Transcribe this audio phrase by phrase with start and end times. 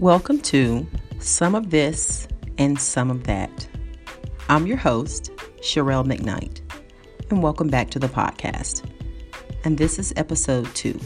[0.00, 0.86] Welcome to
[1.18, 3.68] Some of This and Some of That.
[4.48, 5.30] I'm your host,
[5.60, 6.62] Sherelle McKnight,
[7.28, 8.82] and welcome back to the podcast.
[9.62, 10.98] And this is episode two.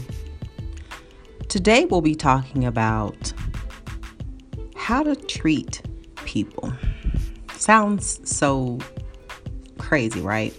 [1.49, 3.33] Today we'll be talking about
[4.77, 5.81] how to treat
[6.23, 6.71] people.
[7.51, 8.79] Sounds so
[9.77, 10.53] crazy, right?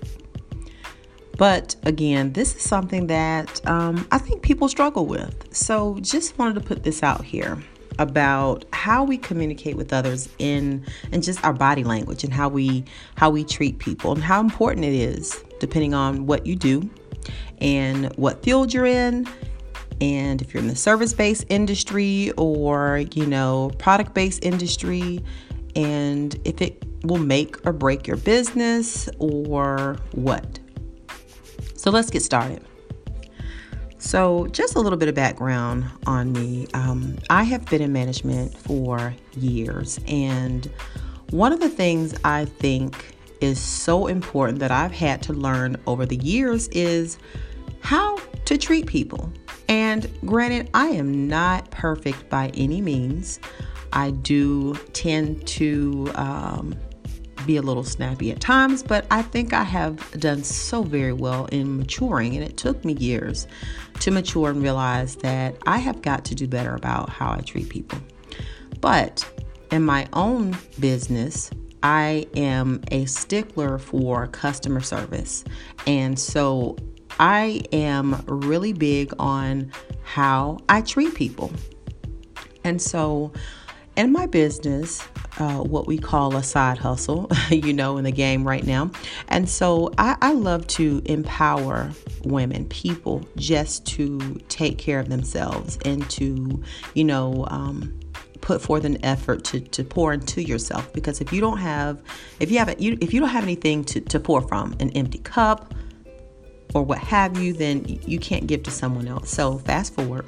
[1.38, 5.56] But again, this is something that um, I think people struggle with.
[5.56, 7.58] So just wanted to put this out here
[7.98, 12.84] about how we communicate with others in and just our body language and how we
[13.16, 16.88] how we treat people and how important it is depending on what you do
[17.58, 19.26] and what field you're in
[20.00, 25.22] and if you're in the service-based industry or you know product-based industry
[25.74, 30.58] and if it will make or break your business or what
[31.86, 32.64] so let's get started.
[33.98, 36.66] So, just a little bit of background on me.
[36.74, 40.70] Um, I have been in management for years, and
[41.30, 46.06] one of the things I think is so important that I've had to learn over
[46.06, 47.18] the years is
[47.80, 49.32] how to treat people.
[49.68, 53.40] And granted, I am not perfect by any means.
[53.92, 56.74] I do tend to um,
[57.46, 61.46] be a little snappy at times, but I think I have done so very well
[61.46, 62.34] in maturing.
[62.34, 63.46] And it took me years
[64.00, 67.68] to mature and realize that I have got to do better about how I treat
[67.68, 67.98] people.
[68.80, 69.24] But
[69.70, 71.50] in my own business,
[71.82, 75.44] I am a stickler for customer service.
[75.86, 76.76] And so
[77.18, 81.52] I am really big on how I treat people.
[82.64, 83.32] And so
[83.96, 85.02] in my business,
[85.38, 88.90] uh, what we call a side hustle, you know, in the game right now.
[89.28, 91.90] And so I, I love to empower
[92.24, 96.62] women, people, just to take care of themselves and to,
[96.94, 97.98] you know, um,
[98.40, 100.92] put forth an effort to, to pour into yourself.
[100.92, 102.00] Because if you don't have
[102.40, 105.18] if you haven't you if you don't have anything to, to pour from an empty
[105.18, 105.74] cup
[106.74, 109.30] or what have you then you can't give to someone else.
[109.30, 110.26] So fast forward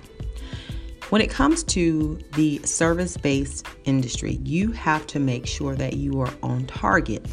[1.10, 6.20] when it comes to the service based industry, you have to make sure that you
[6.20, 7.26] are on target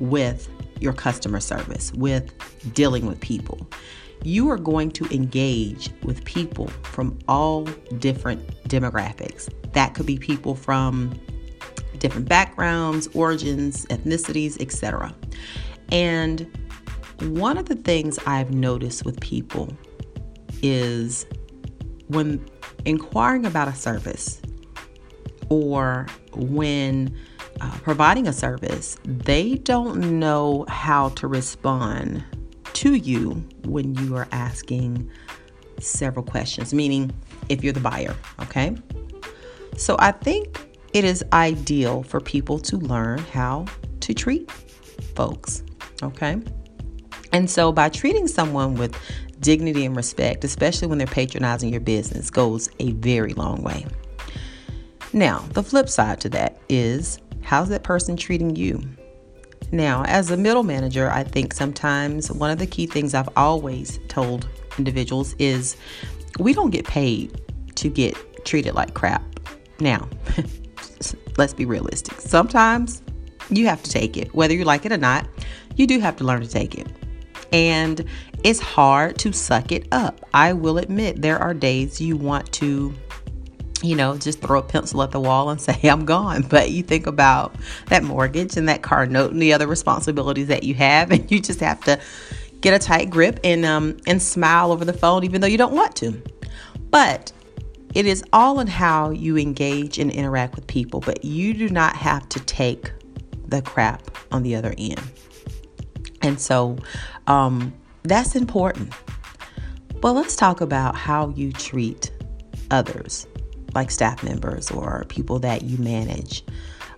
[0.00, 0.48] with
[0.80, 2.32] your customer service, with
[2.74, 3.68] dealing with people.
[4.24, 7.64] You are going to engage with people from all
[7.98, 9.48] different demographics.
[9.72, 11.12] That could be people from
[11.98, 15.14] different backgrounds, origins, ethnicities, etc.
[15.92, 16.46] And
[17.20, 19.76] one of the things I've noticed with people
[20.62, 21.26] is
[22.08, 22.44] when
[22.88, 24.40] inquiring about a service
[25.50, 27.14] or when
[27.60, 32.24] uh, providing a service, they don't know how to respond
[32.72, 35.10] to you when you are asking
[35.80, 37.10] several questions, meaning
[37.48, 38.76] if you're the buyer, okay?
[39.76, 43.66] So I think it is ideal for people to learn how
[44.00, 44.50] to treat
[45.14, 45.62] folks,
[46.02, 46.40] okay?
[47.32, 48.96] And so by treating someone with
[49.40, 53.86] dignity and respect, especially when they're patronizing your business, goes a very long way.
[55.12, 58.82] Now, the flip side to that is how's that person treating you?
[59.70, 63.98] Now, as a middle manager, I think sometimes one of the key things I've always
[64.08, 65.76] told individuals is
[66.38, 67.40] we don't get paid
[67.76, 69.22] to get treated like crap.
[69.80, 70.08] Now,
[71.36, 72.20] let's be realistic.
[72.20, 73.02] Sometimes
[73.50, 75.26] you have to take it, whether you like it or not,
[75.76, 76.88] you do have to learn to take it.
[77.52, 78.04] And
[78.44, 80.28] it's hard to suck it up.
[80.34, 82.94] I will admit there are days you want to
[83.82, 86.42] you know, just throw a pencil at the wall and say, I'm gone.
[86.42, 87.54] But you think about
[87.86, 91.40] that mortgage and that car note and the other responsibilities that you have, and you
[91.40, 92.00] just have to
[92.60, 95.72] get a tight grip and um and smile over the phone even though you don't
[95.72, 96.20] want to.
[96.90, 97.30] But
[97.94, 101.96] it is all in how you engage and interact with people, but you do not
[101.96, 102.92] have to take
[103.46, 105.00] the crap on the other end.
[106.22, 106.76] And so
[107.26, 108.92] um that's important.
[110.00, 112.12] But let's talk about how you treat
[112.70, 113.26] others,
[113.74, 116.44] like staff members or people that you manage,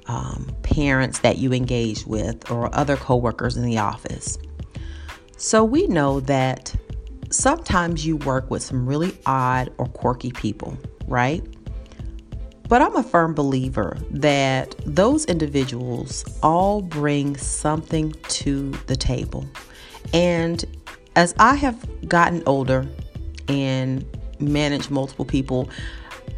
[0.07, 4.39] um, parents that you engage with, or other coworkers in the office.
[5.37, 6.75] So we know that
[7.31, 10.77] sometimes you work with some really odd or quirky people,
[11.07, 11.43] right?
[12.71, 19.45] But I'm a firm believer that those individuals all bring something to the table.
[20.15, 20.65] And
[21.17, 22.87] as I have gotten older
[23.49, 24.07] and
[24.39, 25.69] managed multiple people,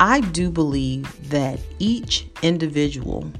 [0.00, 3.30] I do believe that each individual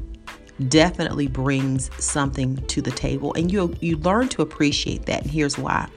[0.69, 5.57] definitely brings something to the table and you you learn to appreciate that and here's
[5.57, 5.89] why.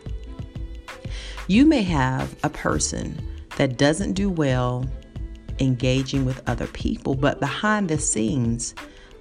[1.48, 3.19] You may have a person
[3.57, 4.86] that doesn't do well
[5.60, 8.75] engaging with other people, but behind the scenes,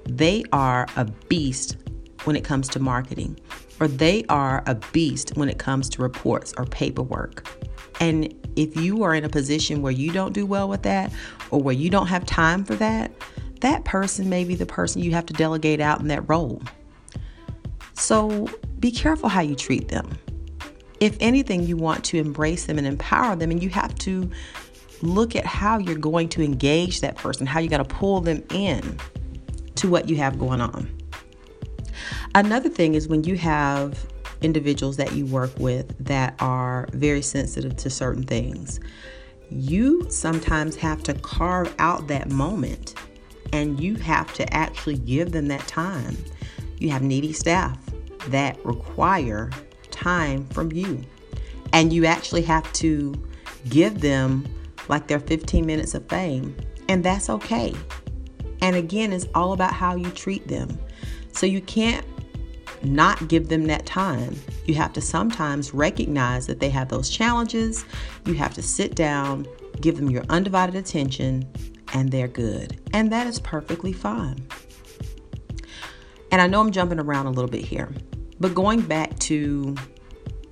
[0.04, 1.76] they are a beast
[2.24, 3.38] when it comes to marketing,
[3.80, 7.46] or they are a beast when it comes to reports or paperwork.
[8.00, 11.12] And if you are in a position where you don't do well with that,
[11.50, 13.12] or where you don't have time for that,
[13.60, 16.62] that person may be the person you have to delegate out in that role.
[17.94, 18.48] So
[18.80, 20.18] be careful how you treat them.
[21.00, 24.30] If anything, you want to embrace them and empower them, and you have to
[25.02, 28.42] look at how you're going to engage that person, how you got to pull them
[28.50, 28.98] in
[29.76, 30.88] to what you have going on.
[32.34, 34.06] Another thing is when you have
[34.42, 38.80] individuals that you work with that are very sensitive to certain things,
[39.50, 42.94] you sometimes have to carve out that moment
[43.52, 46.16] and you have to actually give them that time.
[46.78, 47.78] You have needy staff
[48.28, 49.50] that require
[49.90, 51.02] time from you,
[51.72, 53.14] and you actually have to
[53.68, 54.44] give them
[54.88, 56.56] like their 15 minutes of fame,
[56.88, 57.74] and that's okay.
[58.60, 60.78] And again, it's all about how you treat them.
[61.32, 62.06] So you can't
[62.82, 64.36] not give them that time.
[64.66, 67.84] You have to sometimes recognize that they have those challenges.
[68.26, 69.46] You have to sit down,
[69.80, 71.50] give them your undivided attention,
[71.92, 72.80] and they're good.
[72.92, 74.46] And that is perfectly fine.
[76.30, 77.92] And I know I'm jumping around a little bit here,
[78.40, 79.74] but going back to,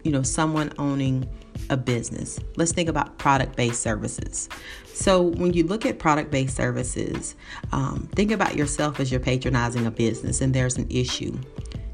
[0.05, 1.29] you know, someone owning
[1.71, 4.49] a business, let's think about product based services.
[4.95, 7.35] So, when you look at product based services,
[7.73, 11.39] um, think about yourself as you're patronizing a business and there's an issue.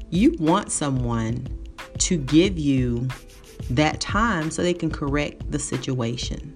[0.09, 1.47] You want someone
[1.99, 3.07] to give you
[3.69, 6.55] that time so they can correct the situation.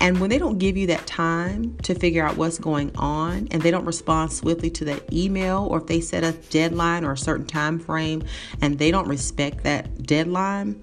[0.00, 3.60] And when they don't give you that time to figure out what's going on and
[3.60, 7.18] they don't respond swiftly to that email or if they set a deadline or a
[7.18, 8.22] certain time frame
[8.62, 10.80] and they don't respect that deadline,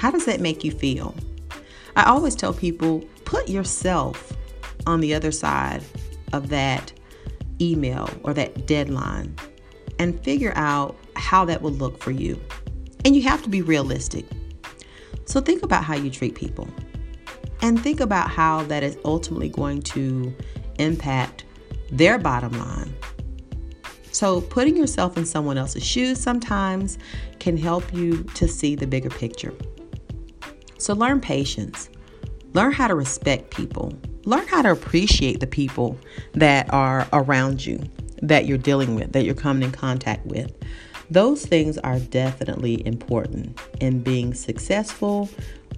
[0.00, 1.14] how does that make you feel?
[1.94, 4.32] I always tell people put yourself
[4.86, 5.84] on the other side
[6.32, 6.90] of that
[7.60, 9.36] email or that deadline
[9.98, 12.40] and figure out how that will look for you.
[13.04, 14.24] And you have to be realistic.
[15.26, 16.66] So think about how you treat people
[17.60, 20.34] and think about how that is ultimately going to
[20.78, 21.44] impact
[21.92, 22.94] their bottom line.
[24.12, 26.98] So, putting yourself in someone else's shoes sometimes
[27.38, 29.54] can help you to see the bigger picture.
[30.80, 31.90] So, learn patience,
[32.54, 33.92] learn how to respect people,
[34.24, 35.98] learn how to appreciate the people
[36.32, 37.82] that are around you,
[38.22, 40.56] that you're dealing with, that you're coming in contact with.
[41.10, 45.28] Those things are definitely important in being successful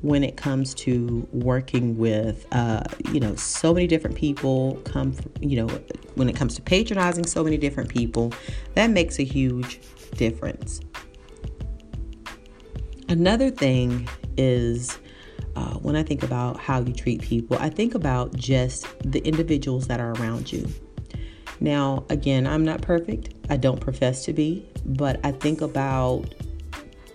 [0.03, 4.81] when it comes to working with, uh, you know, so many different people.
[4.85, 5.69] Come, you know,
[6.15, 8.33] when it comes to patronizing so many different people,
[8.75, 9.81] that makes a huge
[10.15, 10.81] difference.
[13.09, 14.99] Another thing is
[15.57, 19.87] uh, when I think about how you treat people, I think about just the individuals
[19.89, 20.69] that are around you.
[21.61, 23.35] Now, again, I'm not perfect.
[23.49, 26.35] I don't profess to be, but I think about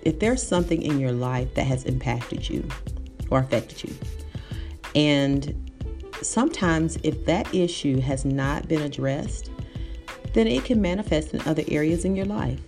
[0.04, 2.68] if there's something in your life that has impacted you
[3.30, 3.94] or affected you,
[4.96, 5.70] and
[6.22, 9.52] sometimes if that issue has not been addressed,
[10.34, 12.62] then it can manifest in other areas in your life.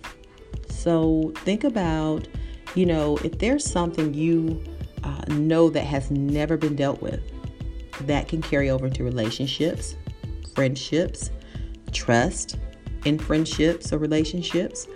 [0.68, 2.28] So think about,
[2.74, 4.62] you know, if there's something you
[5.02, 7.20] uh, know that has never been dealt with,
[8.06, 9.96] that can carry over into relationships,
[10.54, 11.30] friendships,
[11.92, 12.58] trust
[13.04, 14.86] in friendships or relationships.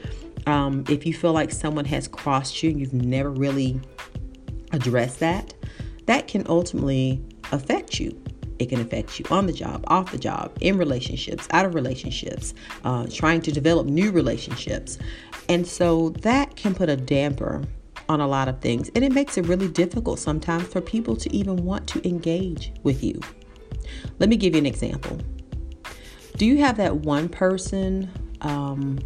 [0.47, 3.81] Um, if you feel like someone has crossed you and you've never really
[4.73, 5.55] addressed that,
[6.07, 8.24] that can ultimately affect you.
[8.59, 12.55] It can affect you on the job, off the job, in relationships, out of relationships,
[12.85, 14.99] uh, trying to develop new relationships.
[15.49, 17.63] And so that can put a damper
[18.09, 18.91] on a lot of things.
[18.95, 23.03] And it makes it really difficult sometimes for people to even want to engage with
[23.03, 23.21] you.
[24.19, 25.19] Let me give you an example.
[26.37, 28.99] Do you have that one person, um,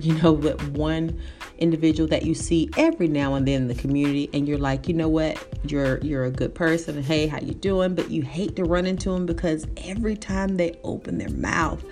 [0.00, 1.20] you know, that one
[1.58, 4.94] individual that you see every now and then in the community and you're like, you
[4.94, 7.94] know what, you're you're a good person hey, how you doing?
[7.94, 11.84] But you hate to run into them because every time they open their mouth,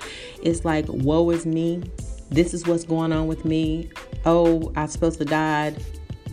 [0.42, 1.82] it's like, woe is me.
[2.30, 3.90] This is what's going on with me.
[4.24, 5.82] Oh, I'm supposed to died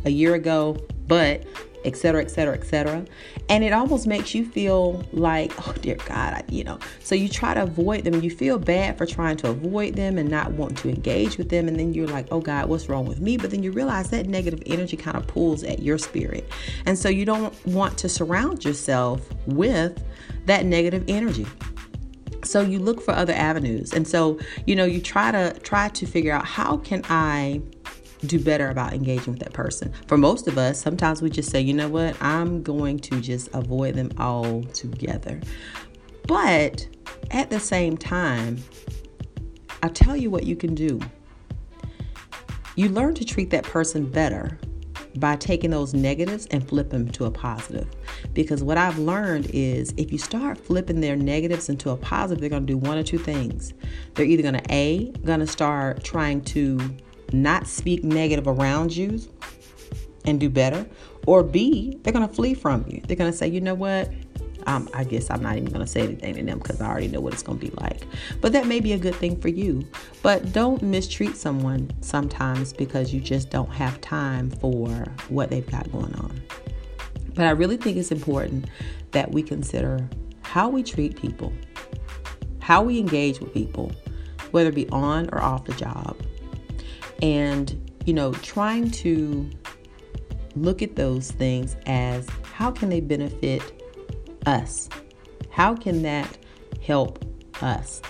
[0.05, 1.45] a year ago, but
[1.85, 3.05] etc etc etc
[3.49, 6.79] and it almost makes you feel like oh dear god I, you know.
[7.03, 8.21] So you try to avoid them.
[8.21, 11.67] You feel bad for trying to avoid them and not want to engage with them.
[11.67, 13.37] And then you're like oh god what's wrong with me?
[13.37, 16.49] But then you realize that negative energy kind of pulls at your spirit.
[16.85, 20.03] And so you don't want to surround yourself with
[20.45, 21.47] that negative energy.
[22.43, 23.93] So you look for other avenues.
[23.93, 27.61] And so you know you try to try to figure out how can i
[28.25, 29.93] do better about engaging with that person.
[30.07, 33.49] For most of us, sometimes we just say, you know what, I'm going to just
[33.53, 35.39] avoid them all together.
[36.27, 36.87] But
[37.31, 38.63] at the same time,
[39.81, 40.99] I'll tell you what you can do.
[42.75, 44.59] You learn to treat that person better
[45.17, 47.87] by taking those negatives and flip them to a positive.
[48.33, 52.49] Because what I've learned is if you start flipping their negatives into a positive, they're
[52.49, 53.73] going to do one or two things.
[54.13, 56.79] They're either going to A, going to start trying to
[57.33, 59.19] not speak negative around you
[60.25, 60.85] and do better,
[61.25, 63.01] or B, they're going to flee from you.
[63.07, 64.11] They're going to say, you know what?
[64.67, 67.07] Um, I guess I'm not even going to say anything to them because I already
[67.07, 68.01] know what it's going to be like.
[68.41, 69.87] But that may be a good thing for you.
[70.21, 75.91] But don't mistreat someone sometimes because you just don't have time for what they've got
[75.91, 76.41] going on.
[77.35, 78.65] But I really think it's important
[79.11, 80.07] that we consider
[80.41, 81.53] how we treat people,
[82.59, 83.91] how we engage with people,
[84.51, 86.17] whether it be on or off the job.
[87.21, 89.49] And, you know, trying to
[90.55, 93.61] look at those things as how can they benefit
[94.45, 94.89] us?
[95.49, 96.37] How can that
[96.81, 97.23] help
[97.61, 98.01] us?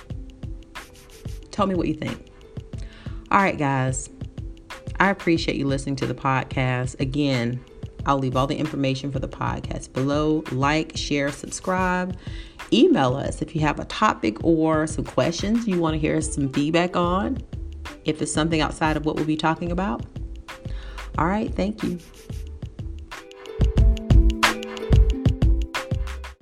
[1.51, 2.31] Tell me what you think.
[3.31, 4.09] All right, guys.
[4.99, 6.99] I appreciate you listening to the podcast.
[6.99, 7.63] Again,
[8.05, 10.43] I'll leave all the information for the podcast below.
[10.51, 12.17] Like, share, subscribe.
[12.71, 16.51] Email us if you have a topic or some questions you want to hear some
[16.51, 17.37] feedback on.
[18.09, 20.03] If it's something outside of what we'll be talking about.
[21.17, 21.99] All right, thank you.